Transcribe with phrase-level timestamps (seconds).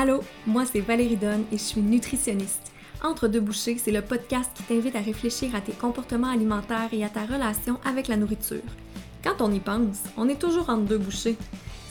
[0.00, 2.70] Allô, moi c'est Valérie Donne et je suis nutritionniste.
[3.02, 7.02] Entre deux bouchées, c'est le podcast qui t'invite à réfléchir à tes comportements alimentaires et
[7.02, 8.62] à ta relation avec la nourriture.
[9.24, 11.36] Quand on y pense, on est toujours entre deux bouchées.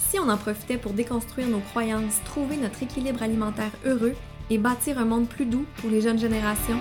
[0.09, 4.15] Si on en profitait pour déconstruire nos croyances, trouver notre équilibre alimentaire heureux
[4.49, 6.79] et bâtir un monde plus doux pour les jeunes générations?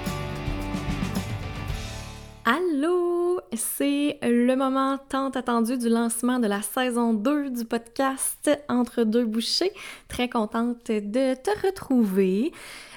[2.44, 3.25] Allô!
[3.52, 9.24] C'est le moment tant attendu du lancement de la saison 2 du podcast Entre deux
[9.24, 9.72] bouchées.
[10.08, 12.52] Très contente de te retrouver.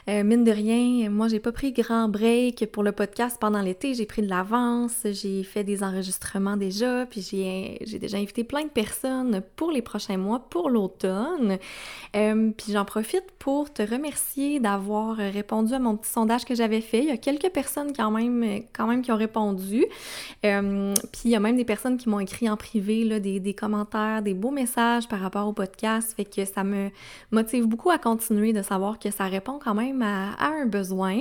[0.09, 3.93] Euh, mine de rien, moi j'ai pas pris grand break pour le podcast pendant l'été,
[3.93, 8.69] j'ai pris de l'avance, j'ai fait des enregistrements déjà, puis j'ai déjà invité plein de
[8.69, 11.59] personnes pour les prochains mois, pour l'automne.
[12.15, 16.81] Euh, puis j'en profite pour te remercier d'avoir répondu à mon petit sondage que j'avais
[16.81, 16.99] fait.
[16.99, 19.85] Il y a quelques personnes quand même, quand même qui ont répondu.
[20.43, 23.39] Euh, puis il y a même des personnes qui m'ont écrit en privé là, des,
[23.39, 26.15] des commentaires, des beaux messages par rapport au podcast.
[26.15, 26.89] Fait que ça me
[27.29, 31.19] motive beaucoup à continuer de savoir que ça répond quand même à, un besoin.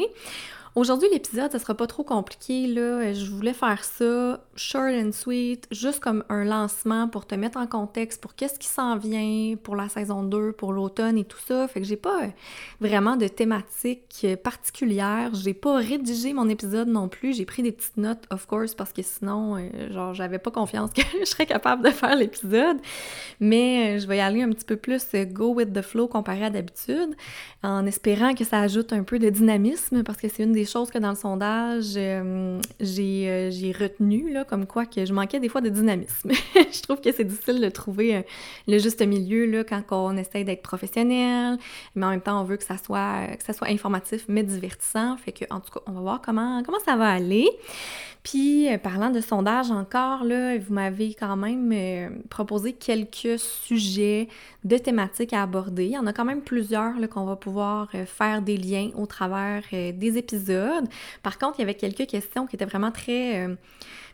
[0.78, 3.12] Aujourd'hui, l'épisode, ça sera pas trop compliqué, là.
[3.12, 7.66] Je voulais faire ça short and sweet, juste comme un lancement pour te mettre en
[7.66, 11.66] contexte pour qu'est-ce qui s'en vient pour la saison 2, pour l'automne et tout ça.
[11.66, 12.28] Fait que j'ai pas euh,
[12.80, 15.34] vraiment de thématique euh, particulière.
[15.34, 17.34] J'ai pas rédigé mon épisode non plus.
[17.34, 20.90] J'ai pris des petites notes, of course, parce que sinon, euh, genre, j'avais pas confiance
[20.94, 22.76] que je serais capable de faire l'épisode.
[23.40, 26.50] Mais je vais y aller un petit peu plus go with the flow comparé à
[26.50, 27.16] d'habitude,
[27.64, 30.90] en espérant que ça ajoute un peu de dynamisme, parce que c'est une des choses
[30.90, 35.48] que dans le sondage, euh, euh, j'ai, retenu, là, comme quoi que je manquais des
[35.48, 36.30] fois de dynamisme.
[36.54, 38.22] je trouve que c'est difficile de trouver euh,
[38.66, 41.58] le juste milieu là, quand on essaye d'être professionnel,
[41.94, 45.16] mais en même temps, on veut que ça soit, que ça soit informatif mais divertissant.
[45.16, 47.48] Fait que, en tout cas, on va voir comment, comment ça va aller.
[48.24, 54.28] Puis, parlant de sondage encore, là, vous m'avez quand même proposé quelques sujets
[54.64, 55.86] de thématiques à aborder.
[55.86, 59.62] Il y en a quand même plusieurs qu'on va pouvoir faire des liens au travers
[59.72, 60.47] des épisodes
[61.22, 63.54] par contre, il y avait quelques questions qui étaient vraiment très euh,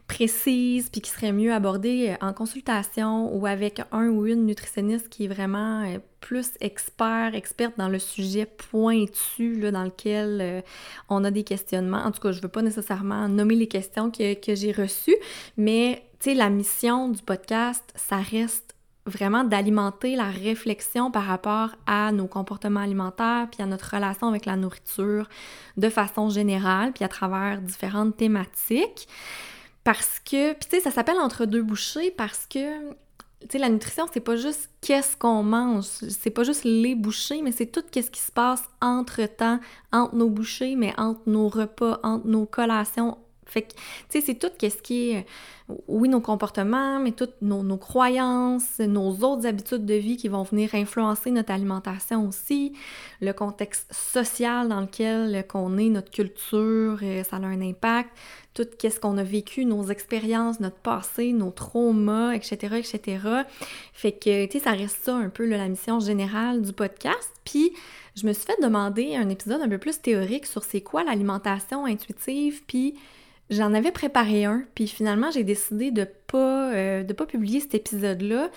[0.06, 5.08] précises puis qui seraient mieux abordées euh, en consultation ou avec un ou une nutritionniste
[5.08, 10.64] qui est vraiment euh, plus expert, experte dans le sujet pointu dans lequel
[11.10, 11.98] on a des questionnements.
[11.98, 15.16] En tout cas, je ne veux pas nécessairement nommer les questions que, j'ai reçues,
[15.58, 18.73] mais la mission du podcast, ça reste
[19.06, 24.46] vraiment d'alimenter la réflexion par rapport à nos comportements alimentaires, puis à notre relation avec
[24.46, 25.28] la nourriture
[25.76, 29.06] de façon générale, puis à travers différentes thématiques.
[29.82, 32.90] Parce que, puis tu sais, ça s'appelle entre deux bouchées parce que,
[33.40, 37.42] tu sais, la nutrition, c'est pas juste qu'est-ce qu'on mange, c'est pas juste les bouchées,
[37.42, 39.60] mais c'est tout qu'est-ce qui se passe entre-temps,
[39.92, 43.18] entre nos bouchées, mais entre nos repas, entre nos collations,
[43.54, 43.78] fait que, tu
[44.08, 45.26] sais, c'est tout ce qui est,
[45.86, 50.74] oui, nos comportements, mais toutes nos, croyances, nos autres habitudes de vie qui vont venir
[50.74, 52.72] influencer notre alimentation aussi,
[53.20, 58.10] le contexte social dans lequel qu'on est, notre culture, euh, ça a un impact,
[58.54, 63.18] tout ce qu'on a vécu, nos expériences, notre passé, nos traumas, etc., etc.
[63.92, 67.32] Fait que, tu sais, ça reste ça un peu la mission générale du podcast.
[67.44, 67.72] Puis,
[68.16, 71.84] je me suis fait demander un épisode un peu plus théorique sur c'est quoi l'alimentation
[71.86, 72.94] intuitive, puis
[73.50, 77.74] J'en avais préparé un, puis finalement, j'ai décidé de pas, euh, de pas publier cet
[77.74, 78.50] épisode-là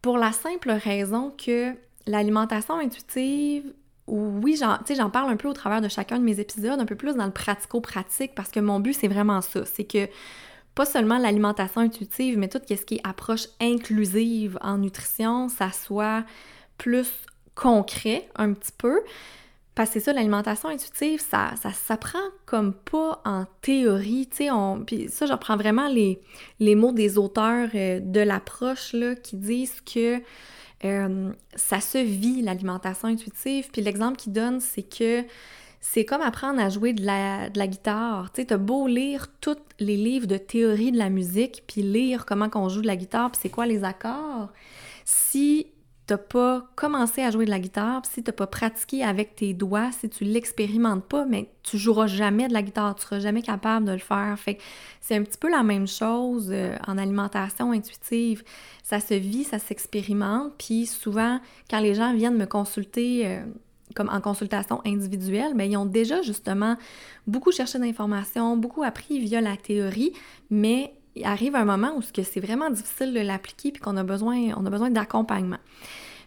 [0.00, 1.72] pour la simple raison que
[2.06, 3.72] l'alimentation intuitive,
[4.06, 7.14] oui, j'en parle un peu au travers de chacun de mes épisodes, un peu plus
[7.14, 9.64] dans le pratico-pratique, parce que mon but, c'est vraiment ça.
[9.64, 10.08] C'est que
[10.74, 16.24] pas seulement l'alimentation intuitive, mais tout ce qui est approche inclusive en nutrition, ça soit
[16.76, 17.08] plus
[17.54, 19.00] concret un petit peu.
[19.74, 24.50] Parce que c'est ça, l'alimentation intuitive, ça, ça s'apprend comme pas en théorie, tu sais,
[24.50, 24.84] on...
[24.84, 30.20] Puis ça, je vraiment les, mots des auteurs euh, de l'approche, là, qui disent que
[30.84, 33.70] euh, ça se vit, l'alimentation intuitive.
[33.72, 35.24] Puis l'exemple qu'ils donnent, c'est que
[35.80, 38.30] c'est comme apprendre à jouer de la, de la guitare.
[38.32, 42.26] Tu sais, t'as beau lire tous les livres de théorie de la musique, puis lire
[42.26, 44.50] comment qu'on joue de la guitare, puis c'est quoi les accords.
[45.04, 45.66] Si
[46.06, 49.90] t'as pas commencé à jouer de la guitare, si t'as pas pratiqué avec tes doigts,
[49.92, 53.86] si tu l'expérimentes pas, mais tu joueras jamais de la guitare, tu seras jamais capable
[53.86, 54.38] de le faire.
[54.38, 54.58] Fait
[55.00, 58.42] c'est un petit peu la même chose euh, en alimentation intuitive.
[58.82, 61.40] Ça se vit, ça s'expérimente, puis souvent
[61.70, 63.40] quand les gens viennent me consulter euh,
[63.94, 66.76] comme en consultation individuelle, ben, ils ont déjà justement
[67.26, 70.12] beaucoup cherché d'informations, beaucoup appris via la théorie,
[70.50, 74.52] mais il arrive un moment où c'est vraiment difficile de l'appliquer puis qu'on a besoin,
[74.56, 75.58] on a besoin d'accompagnement.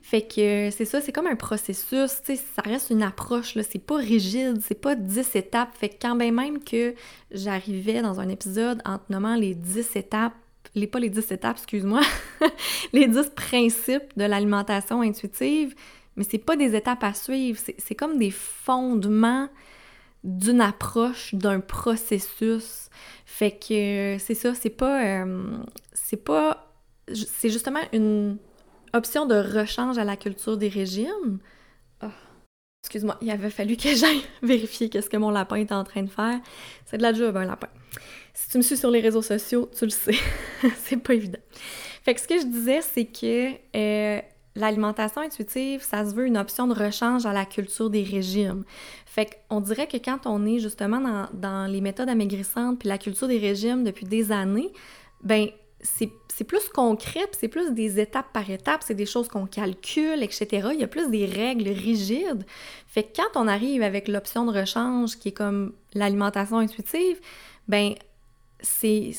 [0.02, 3.78] Fait que c'est ça, c'est comme un processus, tu ça reste une approche, là, c'est
[3.78, 5.76] pas rigide, c'est pas 10 étapes.
[5.78, 6.96] Fait que quand même que
[7.32, 10.34] j'arrivais dans un épisode en te nommant les 10 étapes,
[10.76, 12.00] les, pas les 10 étapes, excuse-moi,
[12.94, 15.76] les 10 principes de l'alimentation intuitive,
[16.16, 19.50] mais c'est pas des étapes à suivre, c'est comme des fondements
[20.28, 22.90] d'une approche, d'un processus.
[23.26, 25.04] Fait que c'est ça, c'est pas.
[25.04, 25.58] Euh,
[25.94, 26.74] c'est pas.
[27.14, 28.38] C'est justement une
[28.94, 31.40] option de rechange à la culture des régimes.
[32.02, 32.12] Ah,
[32.84, 36.10] excuse-moi, il avait fallu que j'aille vérifier qu'est-ce que mon lapin est en train de
[36.10, 36.40] faire.
[36.86, 37.70] C'est de la job, un lapin.
[38.34, 40.18] Si tu me suis sur les réseaux sociaux, tu le sais.
[40.84, 41.40] c'est pas évident.
[42.04, 44.22] Fait que ce que je disais, c'est que euh,
[44.58, 48.64] l'alimentation intuitive, ça se veut une option de rechange à la culture des régimes.
[49.06, 52.98] Fait qu'on dirait que quand on est justement dans, dans les méthodes amaigrissantes puis la
[52.98, 54.72] culture des régimes depuis des années,
[55.24, 55.48] ben
[55.80, 60.70] c'est plus concret, c'est plus des étapes par étapes, c'est des choses qu'on calcule, etc.
[60.74, 62.46] Il y a plus des règles rigides.
[62.88, 67.20] Fait que quand on arrive avec l'option de rechange qui est comme l'alimentation intuitive,
[67.68, 67.94] ben
[68.62, 69.14] c'est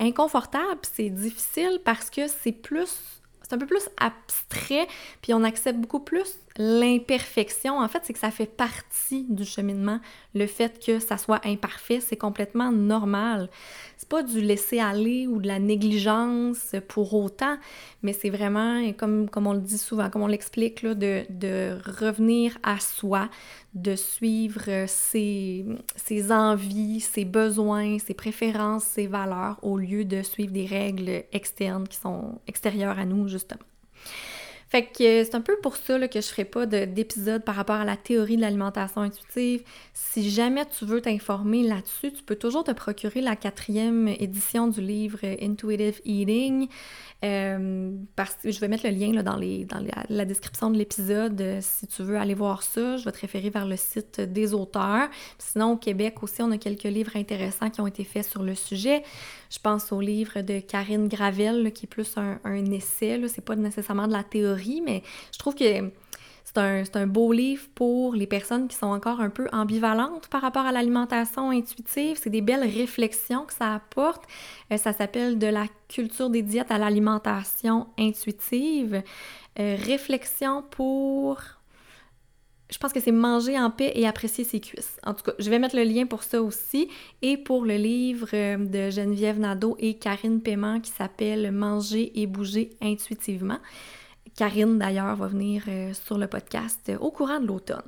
[0.00, 4.88] inconfortable, c'est difficile parce que c'est plus c'est un peu plus abstrait,
[5.22, 7.78] puis on accepte beaucoup plus l'imperfection.
[7.78, 9.98] En fait, c'est que ça fait partie du cheminement.
[10.34, 13.50] Le fait que ça soit imparfait, c'est complètement normal.
[13.96, 17.56] C'est pas du laisser aller ou de la négligence pour autant,
[18.02, 22.56] mais c'est vraiment, comme, comme on le dit souvent, comme on l'explique, de, de revenir
[22.62, 23.28] à soi,
[23.74, 25.64] de suivre ses,
[25.96, 31.88] ses envies, ses besoins, ses préférences, ses valeurs, au lieu de suivre des règles externes
[31.88, 33.60] qui sont extérieures à nous, justement.
[34.68, 37.84] Fait que c'est un peu pour ça que je ferai pas d'épisode par rapport à
[37.84, 39.62] la théorie de l'alimentation intuitive.
[39.92, 44.80] Si jamais tu veux t'informer là-dessus, tu peux toujours te procurer la quatrième édition du
[44.80, 46.68] livre Intuitive Eating.
[47.24, 47.90] Euh,
[48.44, 49.38] je vais mettre le lien dans,
[50.10, 52.98] la, description de l'épisode euh, si tu veux aller voir ça.
[52.98, 55.08] Je vais te référer vers le site des auteurs.
[55.38, 58.54] Sinon, au Québec aussi, on a quelques livres intéressants qui ont été faits sur le
[58.54, 59.02] sujet.
[59.48, 63.20] Je pense au livre de Karine Gravel, qui est plus un, un essai.
[63.28, 64.53] C'est pas nécessairement de la théorie,
[64.84, 65.02] mais
[65.32, 65.90] je trouve que
[66.44, 70.64] c'est un, beau livre pour les personnes qui sont encore un peu ambivalentes par rapport
[70.64, 72.18] à l'alimentation intuitive.
[72.22, 74.22] C'est des belles réflexions que ça apporte.
[74.72, 79.02] Euh, ça s'appelle De la culture des diètes à l'alimentation intuitive.
[79.58, 81.40] Euh, réflexion pour
[82.70, 84.98] je pense que c'est manger en paix et apprécier ses cuisses.
[85.04, 86.88] En tout cas, je vais mettre le lien pour ça aussi
[87.22, 92.26] et pour le livre euh, de Geneviève Nadeau et Karine Paiement qui s'appelle Manger et
[92.26, 93.58] bouger intuitivement.
[94.36, 97.82] Karine, d'ailleurs, va venir euh, sur le podcast euh, au courant de l'automne.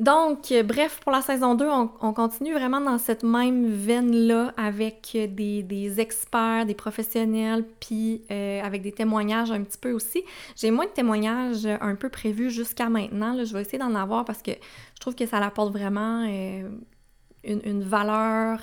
[0.00, 5.10] Donc, euh, bref, pour la saison 2, on, continue vraiment dans cette même veine-là avec
[5.12, 10.22] des, experts, des professionnels, puis avec des témoignages un petit peu aussi.
[10.54, 13.44] J'ai moins de témoignages un peu prévus jusqu'à maintenant.
[13.44, 17.82] Je vais essayer d'en avoir parce que je trouve que ça apporte vraiment une, une,
[17.82, 18.60] valeur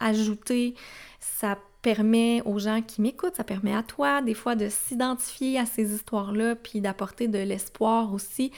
[0.00, 0.74] ajoutée.
[1.20, 5.66] Ça permet aux gens qui m'écoutent, ça permet à toi des fois de s'identifier à
[5.66, 8.52] ces histoires-là, puis d'apporter de l'espoir aussi.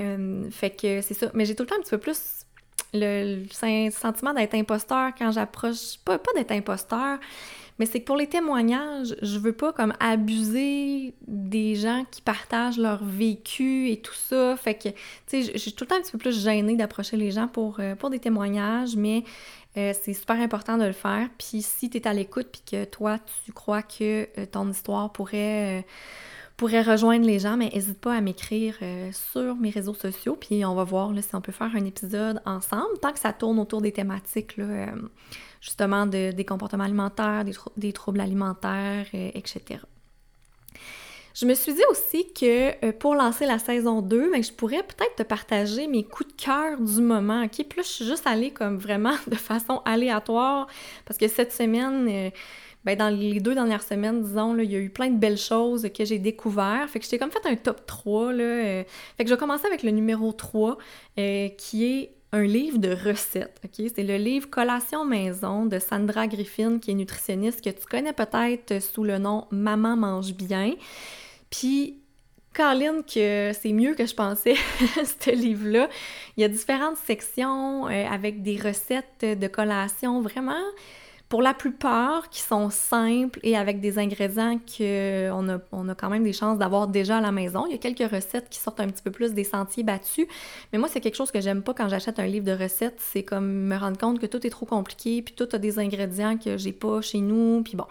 [0.00, 1.30] Euh, fait que c'est ça.
[1.34, 2.46] Mais j'ai tout le temps un petit peu plus
[2.94, 3.44] le,
[3.90, 7.18] sentiment d'être imposteur quand j'approche, pas, pas d'être imposteur,
[7.80, 12.76] mais c'est que pour les témoignages, je veux pas comme abuser des gens qui partagent
[12.76, 14.54] leur vécu et tout ça.
[14.58, 17.30] Fait que, tu sais, j'ai tout le temps un petit peu plus gênée d'approcher les
[17.30, 19.24] gens pour, euh, pour des témoignages, mais
[19.78, 21.30] euh, c'est super important de le faire.
[21.38, 23.16] Puis si tu es à l'écoute puis que toi,
[23.46, 25.86] tu crois que euh, ton histoire pourrait,
[26.58, 28.76] pourrait rejoindre les gens, mais n'hésite pas à m'écrire
[29.12, 30.36] sur mes réseaux sociaux.
[30.38, 33.58] Puis on va voir si on peut faire un épisode ensemble, tant que ça tourne
[33.58, 34.56] autour des thématiques,
[35.60, 37.44] justement, de, des comportements alimentaires,
[37.76, 39.80] des, troubles alimentaires, etc.
[41.34, 44.82] Je me suis dit aussi que euh, pour lancer la saison 2, ben, je pourrais
[44.82, 47.66] peut-être te partager mes coups de cœur du moment, ok?
[47.68, 50.66] Plus je suis juste allée comme vraiment de façon aléatoire,
[51.04, 52.30] parce que cette semaine, euh,
[52.84, 55.38] ben, dans les deux dernières semaines, disons, là, il y a eu plein de belles
[55.38, 56.88] choses que j'ai découvert.
[56.90, 58.42] Fait que j'ai comme fait un top 3, là.
[58.42, 58.84] Euh.
[59.16, 60.78] fait que je vais commencer avec le numéro 3,
[61.16, 63.90] qui est un livre de recettes, ok?
[63.94, 68.80] C'est le livre Collation maison de Sandra Griffin, qui est nutritionniste, que tu connais peut-être
[68.80, 70.74] sous le nom Maman mange bien.
[71.50, 71.98] Puis,
[72.54, 74.54] Colin, que c'est mieux que je pensais,
[75.20, 75.88] ce livre-là.
[76.36, 80.62] Il y a différentes sections euh, avec des recettes de collation vraiment
[81.30, 86.10] pour la plupart, qui sont simples et avec des ingrédients qu'on a, on a quand
[86.10, 87.66] même des chances d'avoir déjà à la maison.
[87.66, 90.26] Il y a quelques recettes qui sortent un petit peu plus des sentiers battus,
[90.72, 92.98] mais moi, c'est quelque chose que j'aime pas quand j'achète un livre de recettes.
[92.98, 96.36] C'est comme me rendre compte que tout est trop compliqué, puis tout a des ingrédients
[96.36, 97.86] que j'ai pas chez nous, puis bon.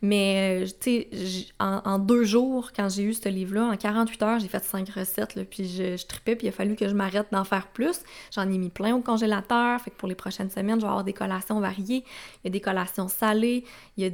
[0.00, 4.38] Mais, euh, tu sais, en, deux jours, quand j'ai eu ce livre-là, en 48 heures,
[4.38, 7.26] j'ai fait cinq recettes, puis je, je tripais, puis il a fallu que je m'arrête
[7.32, 8.02] d'en faire plus.
[8.30, 11.02] J'en ai mis plein au congélateur, fait que pour les prochaines semaines, je vais avoir
[11.02, 12.04] des collations variées.
[12.44, 12.75] Il y a des collations
[13.08, 13.64] salées,
[13.96, 14.10] il y a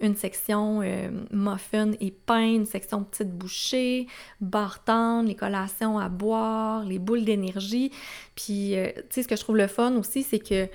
[0.00, 4.06] une section euh, muffin et pain, une section petites bouchées,
[4.40, 4.80] bar
[5.24, 7.92] les collations à boire, les boules d'énergie.
[8.34, 10.68] Puis, euh, tu sais, ce que je trouve le fun aussi, c'est que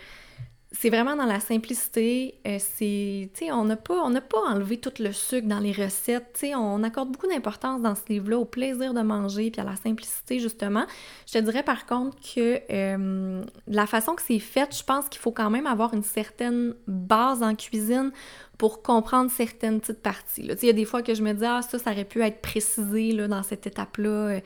[0.72, 2.36] c'est vraiment dans la simplicité.
[2.45, 6.34] Euh, c'est, on n'a pas, on n'a pas enlevé tout le sucre dans les recettes.
[6.34, 9.63] Tu sais, on accorde beaucoup d'importance dans ce livre-là au plaisir de manger puis à
[9.63, 10.86] la simplicité justement.
[11.27, 15.22] Je te dirais par contre que euh, la façon que c'est fait, je pense qu'il
[15.22, 18.12] faut quand même avoir une certaine base en cuisine
[18.57, 20.50] pour comprendre certaines petites parties.
[20.62, 22.41] Il y a des fois que je me dis, ah, ça, ça aurait pu être
[22.41, 24.39] précisé là, dans cette étape-là, euh,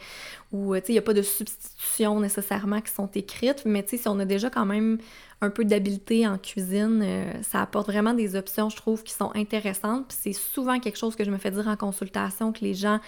[0.51, 4.25] où il n'y a pas de substitutions nécessairement qui sont écrites, mais si on a
[4.25, 4.97] déjà quand même
[5.41, 9.31] un peu d'habileté en cuisine, euh, ça apporte vraiment des options, je trouve, qui sont
[9.36, 10.05] intéressantes.
[10.10, 13.00] C'est souvent quelque chose que je me fais dire en consultation, que les gens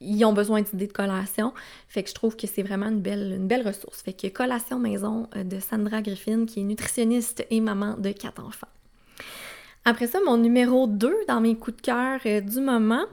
[0.00, 1.52] ils ont besoin d'idées de collation.
[1.88, 4.02] Fait que je trouve que c'est vraiment une belle, une belle ressource.
[4.02, 8.44] Fait que Collation Maison euh, de Sandra Griffin, qui est nutritionniste et maman de quatre
[8.44, 8.68] enfants.
[9.84, 13.04] Après ça, mon numéro 2 dans mes coups de cœur euh, du moment,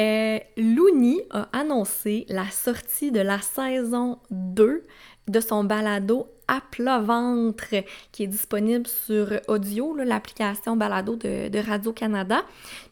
[0.00, 4.84] euh, Looney a annoncé la sortie de la saison 2
[5.28, 7.74] de son balado à plat ventre
[8.12, 12.42] qui est disponible sur audio, l'application balado de, Radio-Canada.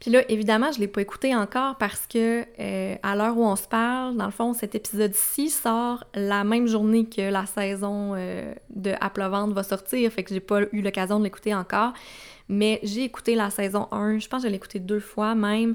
[0.01, 3.45] Puis là, évidemment, je ne l'ai pas écouté encore parce que euh, à l'heure où
[3.45, 8.15] on se parle, dans le fond, cet épisode-ci sort la même journée que la saison
[8.15, 11.55] euh, de À plat ventre va sortir, fait que j'ai pas eu l'occasion de l'écouter
[11.55, 11.93] encore.
[12.49, 15.75] Mais j'ai écouté la saison 1, je pense que je l'ai écouté deux fois même.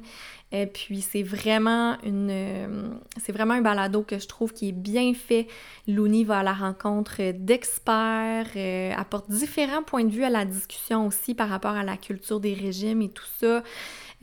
[0.54, 4.74] Et puis c'est vraiment une euh, c'est vraiment un balado que je trouve qui est
[4.74, 5.48] bien fait.
[5.88, 11.06] Looney va à la rencontre d'experts, euh, apporte différents points de vue à la discussion
[11.06, 13.62] aussi par rapport à la culture des régimes et tout ça.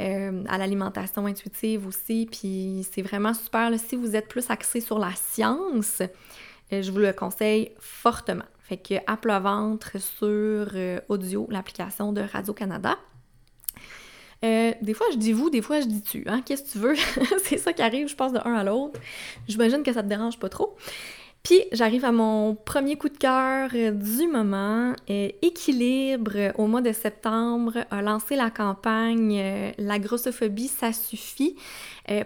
[0.01, 2.27] Euh, à l'alimentation intuitive aussi.
[2.31, 3.71] Puis c'est vraiment super.
[3.79, 6.01] Si vous êtes plus axé sur la science,
[6.73, 8.45] je vous le conseille fortement.
[8.61, 10.69] Fait que à ventre sur
[11.09, 12.97] audio, l'application de Radio-Canada.
[14.45, 16.25] Euh, des fois, je dis vous, des fois, je dis tu.
[16.27, 16.43] Hein?
[16.45, 16.95] Qu'est-ce que tu veux?
[17.45, 19.01] c'est ça qui arrive, je passe de un à l'autre.
[19.49, 20.77] J'imagine que ça te dérange pas trop.
[21.43, 24.95] Puis, j'arrive à mon premier coup de cœur euh, du moment.
[25.11, 31.57] Euh, Équilibre, au mois de septembre, a lancé la campagne La grossophobie, ça suffit.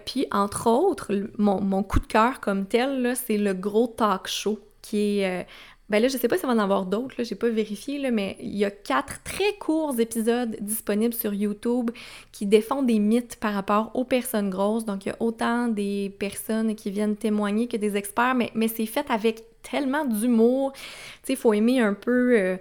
[0.05, 4.59] puis, entre autres, mon, mon coup de cœur comme tel, c'est le gros talk show
[4.81, 5.45] qui est
[5.89, 8.11] ben là, je sais pas s'il va en avoir d'autres, là, j'ai pas vérifié, là,
[8.11, 11.91] mais il y a quatre très courts épisodes disponibles sur YouTube
[12.31, 14.85] qui défendent des mythes par rapport aux personnes grosses.
[14.85, 18.67] Donc, il y a autant des personnes qui viennent témoigner que des experts, mais, mais
[18.67, 20.73] c'est fait avec tellement d'humour.
[20.73, 20.79] Tu
[21.23, 22.37] sais, il faut aimer un peu...
[22.37, 22.57] Euh,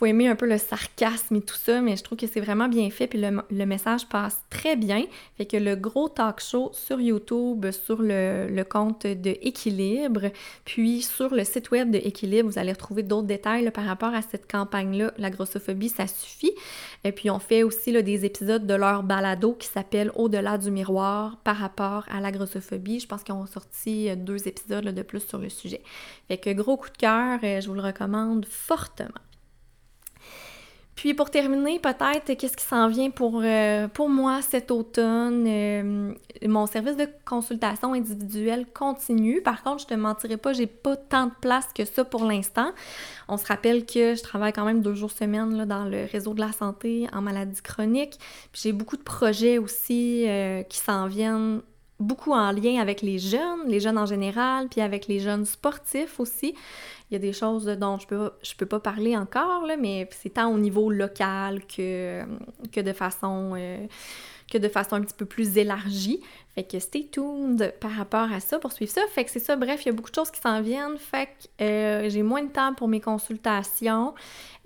[0.00, 2.68] faut aimer un peu le sarcasme et tout ça, mais je trouve que c'est vraiment
[2.68, 5.04] bien fait, puis le, message passe très bien.
[5.36, 10.32] Fait que le gros talk show sur YouTube, sur le, compte de Équilibre,
[10.64, 14.22] puis sur le site web de Équilibre, vous allez retrouver d'autres détails par rapport à
[14.22, 16.52] cette campagne-là, la grossophobie, ça suffit.
[17.04, 20.70] Et puis on fait aussi là, des épisodes de leur balado qui s'appelle Au-delà du
[20.70, 23.00] miroir par rapport à la grossophobie.
[23.00, 25.82] Je pense qu'ils ont sorti euh, deux épisodes de plus sur le sujet.
[26.28, 29.10] Fait que gros coup de cœur, euh, je vous le recommande fortement.
[31.00, 35.46] Puis pour terminer, peut-être qu'est-ce qui s'en vient pour, euh, moi cet automne?
[35.48, 36.12] Euh,
[36.46, 39.40] mon service de consultation individuelle continue.
[39.40, 42.72] Par contre, je te mentirai pas, j'ai pas tant de place que ça pour l'instant.
[43.28, 46.34] On se rappelle que je travaille quand même deux jours semaine là, dans le réseau
[46.34, 48.18] de la santé en maladie chronique.
[48.52, 51.62] J'ai beaucoup de projets aussi euh, qui s'en viennent
[51.98, 56.20] beaucoup en lien avec les jeunes, les jeunes en général, puis avec les jeunes sportifs
[56.20, 56.54] aussi.
[57.10, 60.08] Il y a des choses dont je peux, je peux pas parler encore, là, mais
[60.12, 62.22] c'est tant au niveau local que,
[62.72, 63.86] que de façon euh,
[64.50, 66.20] que de façon un petit peu plus élargie.
[66.54, 69.02] Fait que stay tuned par rapport à ça pour suivre ça.
[69.12, 70.98] Fait que c'est ça, bref, il y a beaucoup de choses qui s'en viennent.
[70.98, 74.14] Fait que euh, j'ai moins de temps pour mes consultations.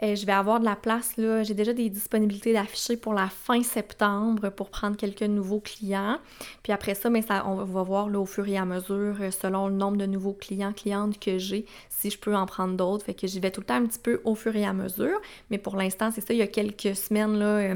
[0.03, 1.43] Euh, je vais avoir de la place, là.
[1.43, 6.19] J'ai déjà des disponibilités d'afficher pour la fin septembre pour prendre quelques nouveaux clients.
[6.63, 9.69] Puis après ça, mais ça, on va voir au fur et à mesure, euh, selon
[9.69, 11.67] le nombre de nouveaux clients, clientes que j'ai,
[12.05, 13.07] si je peux en prendre d'autres.
[13.07, 15.19] Fait que j'y vais tout le temps un petit peu au fur et à mesure.
[15.51, 17.75] Mais pour l'instant, c'est ça, il y a quelques semaines, là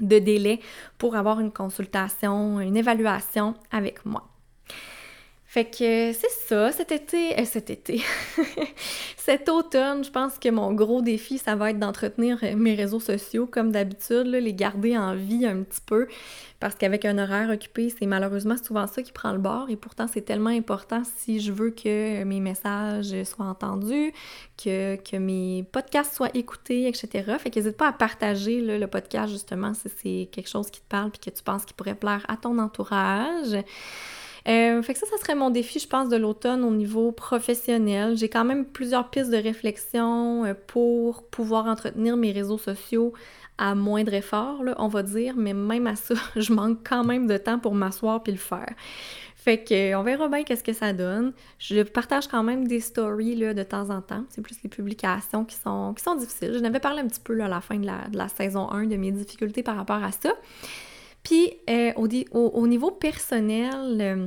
[0.00, 0.58] de délai
[0.98, 4.26] pour avoir une consultation, une évaluation avec moi.
[5.52, 8.02] Fait que c'est ça, cet été, euh, cet été,
[9.18, 13.46] cet automne, je pense que mon gros défi, ça va être d'entretenir mes réseaux sociaux
[13.46, 16.08] comme d'habitude, les garder en vie un petit peu,
[16.58, 20.06] parce qu'avec un horaire occupé, c'est malheureusement souvent ça qui prend le bord, et pourtant
[20.10, 24.14] c'est tellement important si je veux que mes messages soient entendus,
[24.56, 27.30] que, que mes podcasts soient écoutés, etc.
[27.38, 31.10] Fait qu'hésite pas à partager le podcast justement si c'est quelque chose qui te parle
[31.10, 33.54] puis que tu penses qu'il pourrait plaire à ton entourage.
[34.48, 38.16] Euh, fait que ça, ça serait mon défi, je pense, de l'automne au niveau professionnel.
[38.16, 43.12] J'ai quand même plusieurs pistes de réflexion euh, pour pouvoir entretenir mes réseaux sociaux
[43.58, 47.26] à moindre effort, là, on va dire, mais même à ça, je manque quand même
[47.26, 48.74] de temps pour m'asseoir puis le faire.
[49.36, 51.32] Fait que on verra bien qu'est-ce que ça donne.
[51.58, 54.24] Je partage quand même des stories là, de temps en temps.
[54.28, 56.52] C'est plus les publications qui sont, qui sont difficiles.
[56.54, 58.86] Je n'avais parlé un petit peu à la fin de la, de la, saison 1
[58.86, 60.32] de mes difficultés par rapport à ça.
[61.22, 62.06] Puis euh, au,
[62.38, 64.26] au, niveau personnel, euh,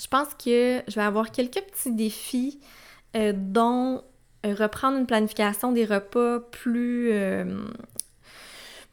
[0.00, 2.60] je pense que je vais avoir quelques petits défis
[3.16, 4.02] euh, dont
[4.44, 7.12] reprendre une planification des repas plus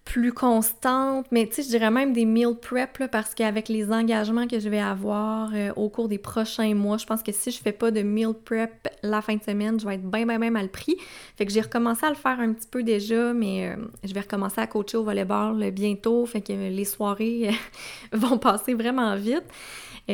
[0.08, 3.92] plus constante, mais tu sais, je dirais même des meal prep, là, parce qu'avec les
[3.92, 7.52] engagements que je vais avoir euh, au cours des prochains mois, je pense que si
[7.52, 10.40] je fais pas de meal prep la fin de semaine, je vais être bien, bien,
[10.40, 10.96] bien mal pris.
[11.36, 14.22] Fait que j'ai recommencé à le faire un petit peu déjà, mais euh, je vais
[14.22, 17.50] recommencer à coacher au volleyball bientôt, fait que les soirées
[18.14, 19.44] vont passer vraiment vite.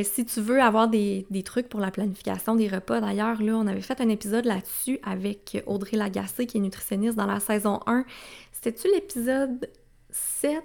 [0.02, 3.68] Si tu veux avoir des, des, trucs pour la planification des repas, d'ailleurs, là, on
[3.68, 8.04] avait fait un épisode là-dessus avec Audrey Lagacé, qui est nutritionniste dans la saison 1.
[8.52, 9.70] C'était-tu l'épisode
[10.14, 10.64] 7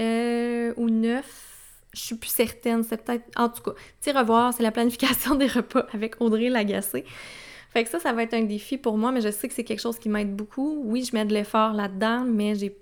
[0.00, 1.24] euh, ou 9.
[1.94, 3.24] Je suis plus certaine, c'est peut-être.
[3.36, 7.04] En tout cas, tu revoir, c'est la planification des repas avec Audrey Lagacé.
[7.70, 9.64] Fait que ça, ça va être un défi pour moi, mais je sais que c'est
[9.64, 10.82] quelque chose qui m'aide beaucoup.
[10.84, 12.76] Oui, je mets de l'effort là-dedans, mais j'ai.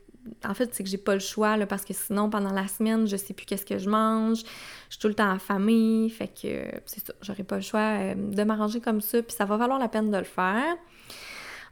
[0.45, 3.17] En fait, c'est que j'ai pas le choix, parce que sinon, pendant la semaine, je
[3.17, 4.39] sais plus qu'est-ce que je mange.
[4.39, 6.09] Je suis tout le temps famille.
[6.11, 9.45] Fait que c'est ça, j'aurais pas le choix euh, de m'arranger comme ça, puis ça
[9.45, 10.77] va valoir la peine de le faire.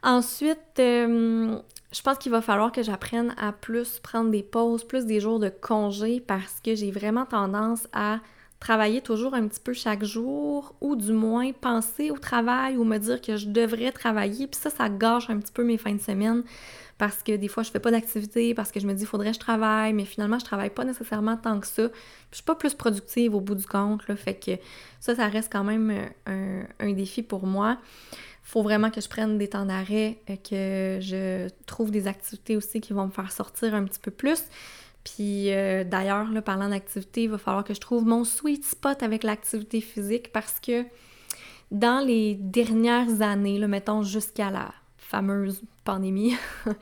[0.03, 1.57] Ensuite, euh,
[1.93, 5.39] je pense qu'il va falloir que j'apprenne à plus prendre des pauses, plus des jours
[5.39, 8.19] de congé parce que j'ai vraiment tendance à
[8.59, 12.97] travailler toujours un petit peu chaque jour ou du moins penser au travail ou me
[12.97, 14.47] dire que je devrais travailler.
[14.47, 16.43] Puis ça, ça gâche un petit peu mes fins de semaine
[16.97, 19.35] parce que des fois, je fais pas d'activité, parce que je me dis, faudrait que
[19.35, 21.89] je travaille, mais finalement, je travaille pas nécessairement tant que ça.
[21.89, 21.99] Puis
[22.31, 24.51] je suis pas plus productive au bout du compte, fait que
[24.99, 25.91] ça, ça reste quand même
[26.25, 27.77] un défi pour moi
[28.43, 32.93] faut vraiment que je prenne des temps d'arrêt, que je trouve des activités aussi qui
[32.93, 34.43] vont me faire sortir un petit peu plus.
[35.03, 39.23] Puis euh, d'ailleurs, parlant d'activité, il va falloir que je trouve mon sweet spot avec
[39.23, 40.85] l'activité physique parce que
[41.71, 46.35] dans les dernières années, là, mettons jusqu'à la fameuse pandémie,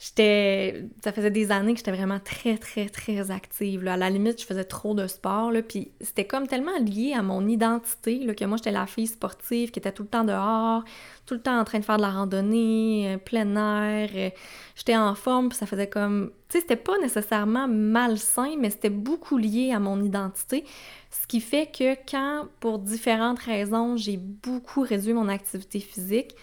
[0.00, 4.40] j'étais ça faisait des années que j'étais vraiment très très très active à la limite
[4.40, 8.34] je faisais trop de sport là puis c'était comme tellement lié à mon identité là,
[8.34, 10.84] que moi j'étais la fille sportive qui était tout le temps dehors
[11.26, 14.30] tout le temps en train de faire de la randonnée euh, plein air euh,
[14.74, 18.88] j'étais en forme puis ça faisait comme tu sais c'était pas nécessairement malsain mais c'était
[18.88, 20.64] beaucoup lié à mon identité.
[21.10, 26.34] Ce qui fait que quand pour différentes raisons j'ai beaucoup réduit mon activité physique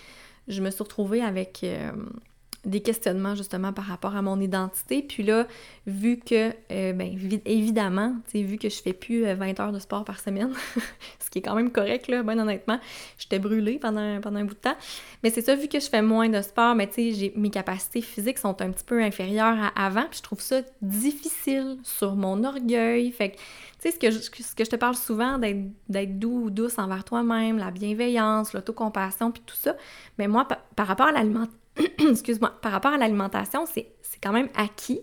[0.47, 1.91] je me suis retrouvée avec euh,
[2.67, 5.01] des questionnements justement par rapport à mon identité.
[5.01, 5.47] Puis là,
[5.87, 10.03] vu que, euh, ben, évidemment, vu que je fais plus 20 euh, heures de sport
[10.03, 10.51] par semaine,
[11.19, 12.79] ce qui est quand même correct, là, ben honnêtement,
[13.17, 14.75] j'étais brûlée pendant, pendant un bout de temps.
[15.23, 18.01] Mais c'est ça, vu que je fais moins de sport, mais tu sais, mes capacités
[18.01, 22.43] physiques sont un petit peu inférieures à avant, puis je trouve ça difficile sur mon
[22.43, 23.09] orgueil.
[23.11, 23.43] Fait que, tu
[23.79, 27.05] sais, ce que, je, ce que je te parle souvent, d'être doux ou douce envers
[27.05, 29.77] toi-même, la bienveillance, l'autocompassion, puis tout ça,
[30.17, 31.55] mais moi, par rapport à l'alimentation,
[32.09, 33.87] excuse-moi, par rapport à l'alimentation, c'est
[34.21, 35.01] quand même acquis.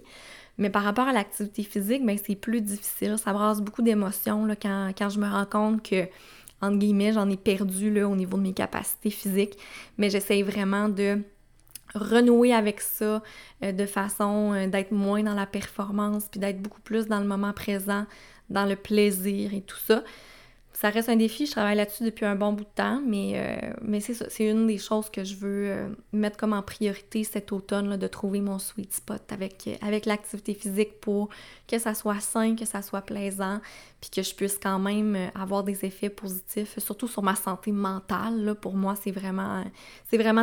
[0.59, 3.17] Mais par rapport à l'activité physique, ben, c'est plus difficile.
[3.19, 6.07] Ça brasse beaucoup d'émotions quand, quand je me rends compte que,
[6.61, 9.59] entre guillemets, j'en ai perdu là, au niveau de mes capacités physiques.
[9.99, 11.21] Mais j'essaye vraiment de
[11.95, 13.23] renouer avec ça
[13.63, 17.27] euh, de façon euh, d'être moins dans la performance, puis d'être beaucoup plus dans le
[17.27, 18.07] moment présent,
[18.51, 20.03] dans le plaisir et tout ça
[20.75, 24.01] ça reste un défi, je travaille là-dessus depuis un bon bout de temps, mais, euh,
[24.01, 27.97] c'est c'est une des choses que je veux euh, mettre comme en priorité cet automne,
[27.97, 31.29] de trouver mon sweet spot avec, euh, avec l'activité physique pour
[31.69, 33.61] que ça soit sain, que ça soit plaisant,
[34.01, 38.45] puis que je puisse quand même avoir des effets positifs, surtout sur ma santé mentale.
[38.45, 39.65] Là, pour moi, c'est vraiment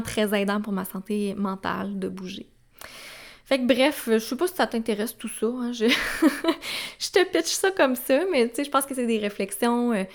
[0.02, 2.48] très aidant pour ma santé mentale de bouger.
[3.52, 5.48] Fait que bref, je sais pas si ça t'intéresse tout ça.
[5.48, 5.88] Hein, je...
[7.12, 10.06] te pitch ça comme ça, mais tu sais, je pense que c'est des réflexions euh,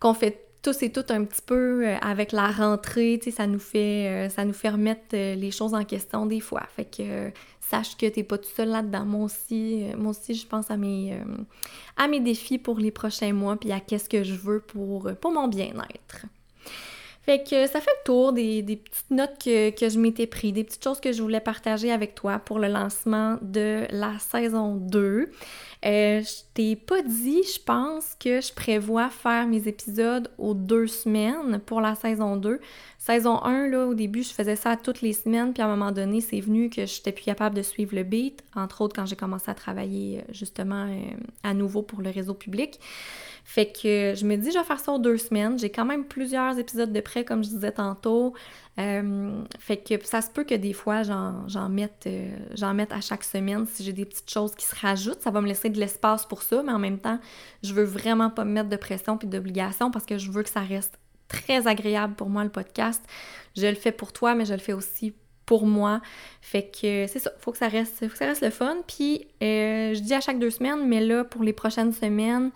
[0.00, 3.46] qu'on fait tous et toutes un petit peu euh, avec la rentrée, tu sais, ça
[3.46, 6.62] nous fait euh, ça nous fait remettre les choses en question des fois.
[6.74, 9.04] Fait que sache que t'es pas tout seul là-dedans.
[9.04, 11.14] Moi aussi, moi aussi, je pense à mes
[11.98, 15.30] à mes défis pour les prochains mois, puis à qu'est-ce que je veux pour, pour
[15.30, 16.24] mon bien-être.
[17.28, 20.82] Fait que ça fait le tour des, petites notes que, je m'étais pris, des petites
[20.82, 25.30] choses que je voulais partager avec toi pour le lancement de la saison 2.
[25.84, 30.86] Euh, je t'ai pas dit, je pense que je prévois faire mes épisodes aux deux
[30.86, 32.60] semaines pour la saison 2.
[32.96, 35.92] Saison 1, là, au début, je faisais ça toutes les semaines, puis à un moment
[35.92, 39.16] donné, c'est venu que j'étais plus capable de suivre le beat, entre autres quand j'ai
[39.16, 41.10] commencé à travailler euh, justement euh,
[41.42, 42.80] à nouveau pour le réseau public.
[43.48, 45.58] Fait que je me dis, je vais faire ça aux deux semaines.
[45.58, 48.34] J'ai quand même plusieurs épisodes de frais, comme je disais tantôt.
[48.78, 53.24] Euh, fait que ça se peut que des fois, j'en mette, euh, mette à chaque
[53.24, 55.22] semaine si j'ai des petites choses qui se rajoutent.
[55.22, 57.18] Ça va me laisser de l'espace pour ça, mais en même temps,
[57.62, 60.50] je veux vraiment pas me mettre de pression puis d'obligation parce que je veux que
[60.50, 63.02] ça reste très agréable pour moi, le podcast.
[63.56, 65.14] Je le fais pour toi, mais je le fais aussi
[65.46, 66.02] pour moi.
[66.42, 68.76] Fait que c'est ça, faut que ça reste, faut que ça reste le fun.
[68.86, 72.50] Puis euh, je dis à chaque deux semaines, mais là, pour les prochaines semaines,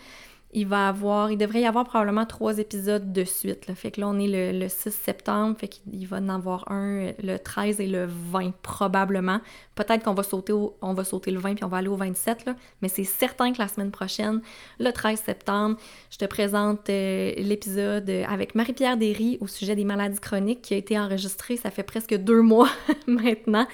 [0.55, 3.67] il va avoir, il devrait y avoir probablement trois épisodes de suite.
[3.69, 3.75] Là.
[3.75, 7.13] Fait que là, on est le, 6 septembre, fait qu'il va en avoir un euh,
[7.23, 9.41] le 13 et le 20 probablement.
[9.75, 12.55] Peut-être qu'on va sauter le 20 puis on va aller au 27, là.
[12.83, 14.43] mais c'est certain que la semaine prochaine,
[14.79, 15.77] le 13 septembre,
[16.11, 20.77] je te présente euh, l'épisode avec Marie-Pierre Derry au sujet des maladies chroniques qui a
[20.77, 22.69] été enregistré, ça fait presque deux mois
[23.07, 23.67] maintenant,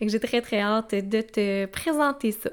[0.00, 2.50] et que j'ai très très hâte de te présenter ça.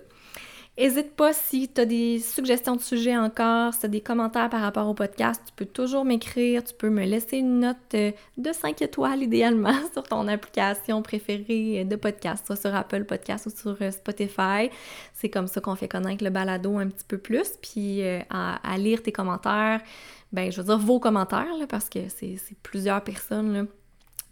[0.77, 4.49] N'hésite pas si tu as des suggestions de sujets encore, si tu as des commentaires
[4.49, 8.11] par rapport au podcast, tu peux toujours m'écrire, tu peux me laisser une note euh,
[8.37, 13.51] de 5 étoiles idéalement sur ton application préférée de podcast, soit sur Apple Podcast ou
[13.51, 14.69] sur euh, Spotify.
[15.13, 18.77] C'est comme ça qu'on fait connaître le balado un petit peu plus, puis euh, à,
[18.77, 19.79] lire tes commentaires,
[20.33, 23.63] ben je veux dire vos commentaires, parce que c'est plusieurs personnes là,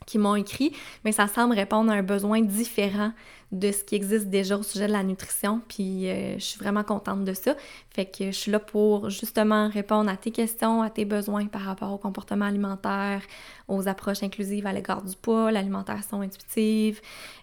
[0.05, 3.11] qui m'ont écrit, mais ça semble répondre à un besoin différent
[3.53, 6.83] de ce qui existe déjà au sujet de la nutrition, puis euh, je suis vraiment
[6.83, 7.55] contente de ça.
[7.91, 11.61] Fait que je suis là pour justement répondre à tes questions, à tes besoins par
[11.61, 13.21] rapport au comportement alimentaire,
[13.67, 16.99] aux approches inclusives à l'égard du poids, l'alimentation intuitive,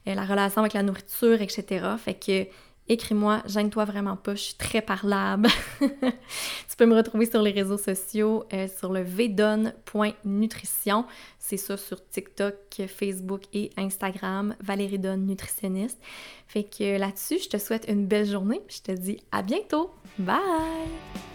[0.09, 1.87] euh, la relation avec la nourriture, etc.
[1.97, 2.49] Fait que
[2.91, 5.49] écris-moi, gêne-toi vraiment pas, je suis très parlable.
[5.81, 11.07] tu peux me retrouver sur les réseaux sociaux, euh, sur le vdon.nutrition.
[11.39, 16.01] C'est ça sur TikTok, Facebook et Instagram, Valérie Donne Nutritionniste.
[16.49, 18.61] Fait que là-dessus, je te souhaite une belle journée.
[18.69, 19.93] Je te dis à bientôt.
[20.19, 21.30] Bye!